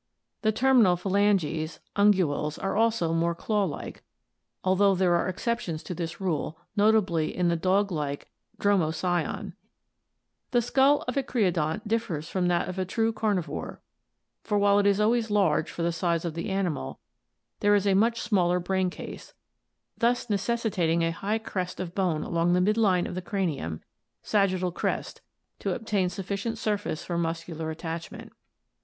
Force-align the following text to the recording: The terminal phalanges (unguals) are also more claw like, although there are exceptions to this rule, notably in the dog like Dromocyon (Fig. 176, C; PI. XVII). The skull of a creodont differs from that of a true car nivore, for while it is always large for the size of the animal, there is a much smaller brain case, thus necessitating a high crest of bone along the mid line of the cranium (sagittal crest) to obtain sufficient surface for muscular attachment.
The 0.41 0.51
terminal 0.51 0.95
phalanges 0.95 1.79
(unguals) 1.95 2.57
are 2.57 2.75
also 2.75 3.13
more 3.13 3.35
claw 3.35 3.65
like, 3.65 4.01
although 4.63 4.95
there 4.95 5.13
are 5.13 5.27
exceptions 5.29 5.83
to 5.83 5.93
this 5.93 6.19
rule, 6.19 6.57
notably 6.75 7.37
in 7.37 7.49
the 7.49 7.55
dog 7.55 7.91
like 7.91 8.27
Dromocyon 8.57 9.53
(Fig. 9.53 9.53
176, 9.53 9.53
C; 9.53 9.53
PI. 9.53 9.53
XVII). 9.53 9.53
The 10.49 10.61
skull 10.63 11.05
of 11.07 11.17
a 11.17 11.21
creodont 11.21 11.87
differs 11.87 12.27
from 12.27 12.47
that 12.47 12.67
of 12.67 12.79
a 12.79 12.83
true 12.83 13.13
car 13.13 13.35
nivore, 13.35 13.77
for 14.43 14.57
while 14.57 14.79
it 14.79 14.87
is 14.87 14.99
always 14.99 15.29
large 15.29 15.69
for 15.69 15.83
the 15.83 15.91
size 15.91 16.25
of 16.25 16.33
the 16.33 16.49
animal, 16.49 16.97
there 17.59 17.75
is 17.75 17.85
a 17.85 17.93
much 17.93 18.21
smaller 18.21 18.59
brain 18.59 18.89
case, 18.89 19.35
thus 19.99 20.31
necessitating 20.31 21.03
a 21.03 21.11
high 21.11 21.37
crest 21.37 21.79
of 21.79 21.93
bone 21.93 22.23
along 22.23 22.53
the 22.53 22.61
mid 22.61 22.75
line 22.75 23.05
of 23.05 23.13
the 23.13 23.21
cranium 23.21 23.81
(sagittal 24.23 24.71
crest) 24.71 25.21
to 25.59 25.75
obtain 25.75 26.09
sufficient 26.09 26.57
surface 26.57 27.03
for 27.05 27.19
muscular 27.19 27.69
attachment. 27.69 28.31